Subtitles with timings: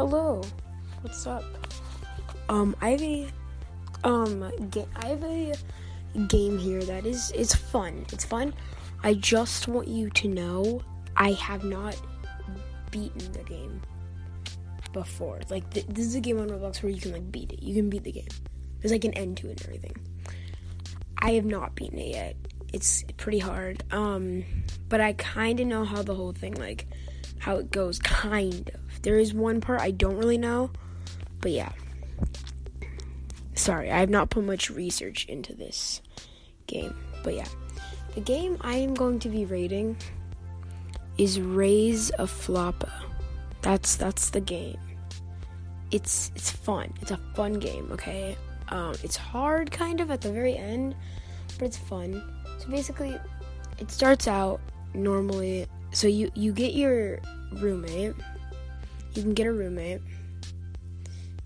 [0.00, 0.40] Hello,
[1.02, 1.44] what's up?
[2.48, 3.28] Um, I have a
[4.02, 5.52] um, ga- I have a
[6.26, 8.06] game here that is it's fun.
[8.10, 8.54] It's fun.
[9.02, 10.80] I just want you to know
[11.18, 12.00] I have not
[12.90, 13.82] beaten the game
[14.94, 15.40] before.
[15.50, 17.62] Like th- this is a game on Roblox where you can like beat it.
[17.62, 18.28] You can beat the game.
[18.80, 19.96] There's like an end to it and everything.
[21.18, 22.36] I have not beaten it yet.
[22.72, 23.84] It's pretty hard.
[23.92, 24.44] Um,
[24.88, 26.86] but I kind of know how the whole thing like
[27.40, 29.02] how it goes kind of.
[29.02, 30.70] There is one part I don't really know,
[31.40, 31.72] but yeah.
[33.54, 36.00] Sorry, I have not put much research into this
[36.66, 36.94] game.
[37.22, 37.48] But yeah.
[38.14, 39.96] The game I am going to be rating
[41.18, 42.90] is Raise a Floppa.
[43.62, 44.78] That's that's the game.
[45.90, 46.92] It's it's fun.
[47.00, 48.36] It's a fun game, okay?
[48.68, 50.94] Um, it's hard kind of at the very end,
[51.58, 52.22] but it's fun.
[52.58, 53.18] So basically,
[53.78, 54.60] it starts out
[54.94, 55.66] normally.
[55.92, 57.20] So you you get your
[57.52, 58.14] roommate.
[59.14, 60.00] You can get a roommate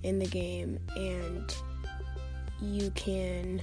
[0.03, 1.55] in the game, and
[2.61, 3.63] you can.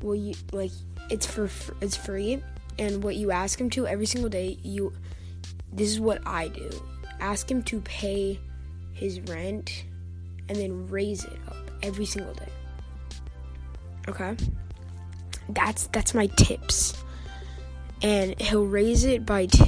[0.00, 0.70] Well, you like
[1.10, 2.42] it's for it's free,
[2.78, 4.92] and what you ask him to every single day, you.
[5.72, 6.70] This is what I do.
[7.20, 8.38] Ask him to pay
[8.92, 9.84] his rent,
[10.48, 12.48] and then raise it up every single day.
[14.08, 14.36] Okay?
[15.48, 17.01] That's that's my tips.
[18.02, 19.64] And he'll raise it by 2.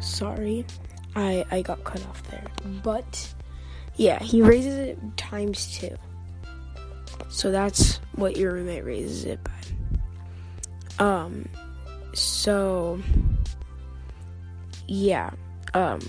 [0.00, 0.66] Sorry.
[1.16, 2.44] I I got cut off there.
[2.82, 3.34] But
[3.96, 5.94] yeah, he raises it times 2.
[7.28, 11.04] So that's what your roommate raises it by.
[11.04, 11.48] Um
[12.12, 13.00] so
[14.88, 15.30] yeah
[15.74, 16.00] um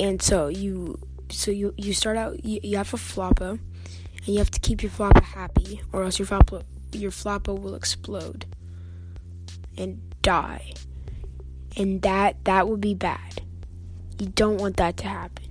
[0.00, 0.98] and so you
[1.30, 4.82] so you you start out you, you have a floppa and you have to keep
[4.82, 8.46] your floppa happy or else your floppa your floppa will explode
[9.76, 10.72] and die.
[11.76, 13.42] And that that would be bad.
[14.18, 15.44] You don't want that to happen.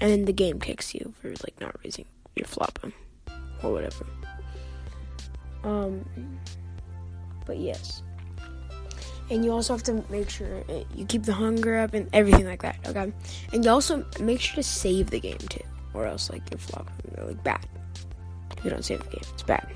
[0.00, 2.92] And then the game kicks you for like not raising your floppa
[3.62, 4.06] or whatever.
[5.64, 6.04] Um
[7.46, 8.02] but yes
[9.30, 12.46] and you also have to make sure uh, you keep the hunger up and everything
[12.46, 12.76] like that.
[12.86, 13.12] Okay,
[13.52, 15.64] and you also make sure to save the game too,
[15.94, 17.64] or else like flop will like bad.
[18.56, 19.66] If you don't save the game, it's bad.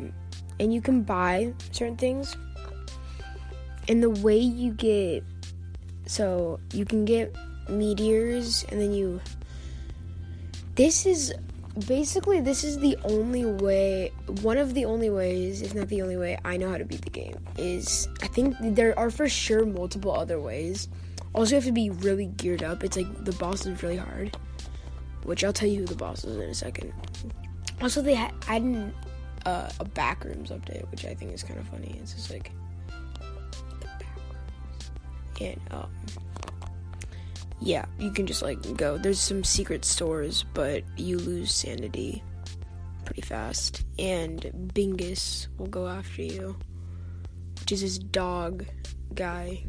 [0.00, 0.12] Mm.
[0.58, 2.36] And you can buy certain things,
[3.88, 5.22] and the way you get,
[6.06, 7.34] so you can get
[7.68, 9.20] meteors, and then you.
[10.74, 11.32] This is
[11.88, 14.12] basically this is the only way
[14.42, 17.02] one of the only ways if not the only way i know how to beat
[17.02, 20.88] the game is i think there are for sure multiple other ways.
[21.34, 22.84] Also you have to be really geared up.
[22.84, 24.36] It's like the boss is really hard
[25.24, 26.92] which i'll tell you who the boss is in a second.
[27.82, 28.92] Also they had added
[29.44, 31.98] uh, a backrooms update which i think is kind of funny.
[32.00, 32.52] It's just like
[33.80, 35.90] the backrooms and um
[37.64, 38.98] yeah, you can just like go.
[38.98, 42.22] There's some secret stores, but you lose sanity
[43.06, 43.84] pretty fast.
[43.98, 44.42] And
[44.74, 46.56] Bingus will go after you,
[47.60, 48.66] which is his dog
[49.14, 49.64] guy.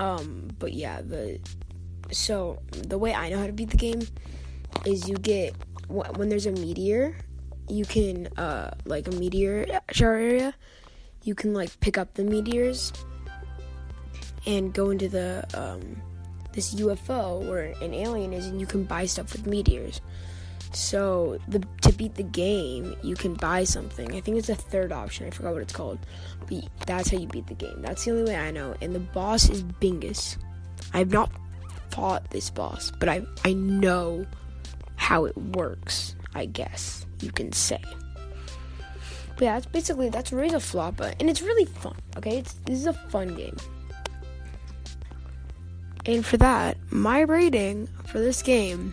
[0.00, 1.38] Um, but yeah, the
[2.10, 4.02] so the way I know how to beat the game
[4.84, 5.54] is you get
[5.88, 7.16] when there's a meteor,
[7.68, 10.54] you can uh like a meteor shower area,
[11.22, 12.92] you can like pick up the meteors
[14.44, 16.02] and go into the um
[16.52, 20.00] this UFO where an alien is, and you can buy stuff with meteors.
[20.72, 24.14] So the to beat the game, you can buy something.
[24.14, 25.26] I think it's a third option.
[25.26, 25.98] I forgot what it's called.
[26.48, 27.82] But that's how you beat the game.
[27.82, 28.74] That's the only way I know.
[28.80, 30.38] And the boss is Bingus.
[30.94, 31.30] I have not
[31.90, 34.26] fought this boss, but I I know
[34.96, 36.16] how it works.
[36.34, 37.82] I guess you can say.
[39.36, 41.96] But yeah, that's basically that's a Floppa, and it's really fun.
[42.16, 43.56] Okay, it's this is a fun game.
[46.04, 48.92] And for that, my rating for this game,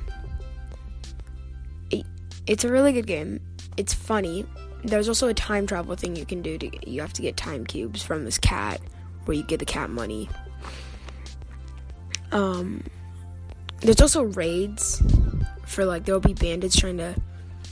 [1.89, 2.05] it,
[2.45, 3.39] it's a really good game.
[3.77, 4.45] It's funny.
[4.83, 6.57] There's also a time travel thing you can do.
[6.57, 8.79] To, you have to get time cubes from this cat,
[9.25, 10.29] where you get the cat money.
[12.31, 12.83] Um,
[13.81, 15.01] there's also raids
[15.65, 17.15] for like there'll be bandits trying to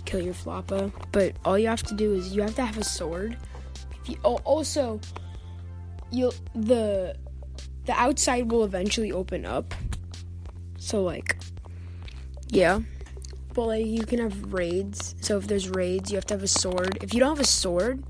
[0.05, 2.83] kill your floppa, but all you have to do is you have to have a
[2.83, 3.37] sword.
[4.01, 4.99] If you, oh, also,
[6.11, 7.15] you the
[7.87, 9.73] the outside will eventually open up.
[10.77, 11.37] So like
[12.49, 12.81] yeah.
[13.53, 15.15] But like you can have raids.
[15.21, 16.99] So if there's raids, you have to have a sword.
[17.01, 18.03] If you don't have a sword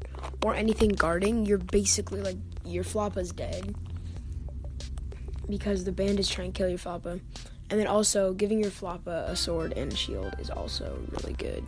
[0.43, 3.73] or anything guarding, you're basically like your floppa's dead.
[5.47, 7.21] Because the bandits try to kill your floppa.
[7.69, 11.63] And then also giving your floppa a sword and a shield is also really good.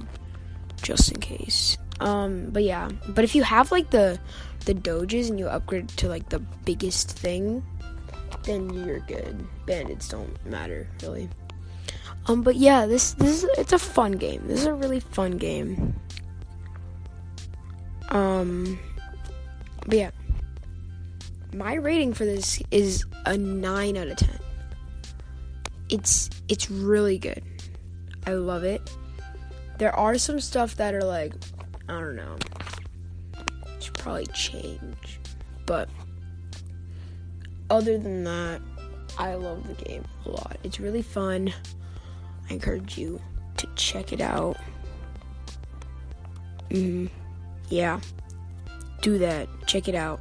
[0.82, 1.78] Just in case.
[2.00, 4.20] Um, but yeah, but if you have like the
[4.66, 7.64] the doges and you upgrade to like the biggest thing,
[8.50, 9.48] then you're good.
[9.68, 11.30] Bandits don't matter really.
[12.26, 14.42] Um, but yeah, this this is it's a fun game.
[14.46, 15.96] This is a really fun game.
[18.10, 18.80] Um,
[19.86, 20.12] but yeah,
[21.54, 24.40] my rating for this is a nine out of ten.
[25.90, 27.44] It's it's really good.
[28.26, 28.82] I love it.
[29.78, 31.34] There are some stuff that are like,
[31.88, 32.36] I don't know,
[33.80, 35.20] should probably change,
[35.66, 35.88] but
[37.70, 38.62] other than that,
[39.18, 40.58] I love the game a lot.
[40.64, 41.54] It's really fun.
[42.50, 43.22] I encourage you
[43.58, 44.58] to check it out.
[46.72, 47.08] hmm
[47.70, 48.00] Yeah.
[49.02, 49.48] Do that.
[49.68, 50.20] Check it out.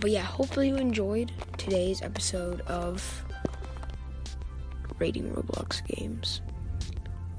[0.00, 3.24] But yeah, hopefully you enjoyed today's episode of
[4.98, 6.42] rating Roblox games.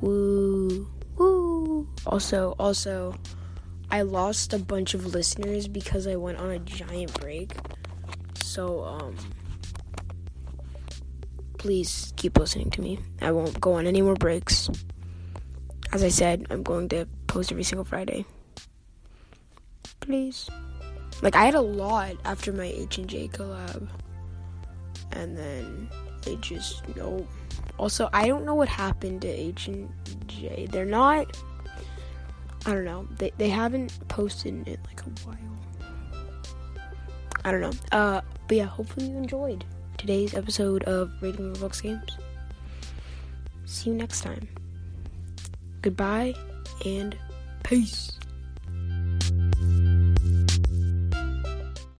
[0.01, 0.87] Woo.
[1.17, 1.87] Woo.
[2.05, 3.15] Also, also,
[3.89, 7.55] I lost a bunch of listeners because I went on a giant break.
[8.57, 9.15] So, um,
[11.59, 12.97] please keep listening to me.
[13.21, 14.67] I won't go on any more breaks.
[15.93, 18.25] As I said, I'm going to post every single Friday.
[19.99, 20.49] Please.
[21.21, 23.89] Like I had a lot after my H and J collab,
[25.11, 25.87] and then
[26.25, 27.27] it just nope.
[27.77, 29.87] Also, I don't know what happened to H and
[30.25, 30.67] J.
[30.71, 31.37] They're not.
[32.65, 33.07] I don't know.
[33.19, 35.37] They they haven't posted in like a while.
[37.45, 37.73] I don't know.
[37.91, 39.65] Uh, but yeah, hopefully you enjoyed
[39.97, 42.17] today's episode of Rating Roblox Games.
[43.65, 44.47] See you next time.
[45.81, 46.33] Goodbye
[46.85, 47.17] and
[47.63, 48.16] peace.